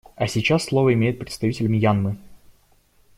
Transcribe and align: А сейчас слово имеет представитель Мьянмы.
А 0.15 0.25
сейчас 0.25 0.63
слово 0.63 0.93
имеет 0.95 1.19
представитель 1.19 1.67
Мьянмы. 1.67 2.17